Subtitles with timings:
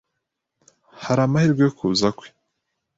[1.05, 2.27] Hari amahirwe yo kuza kwe?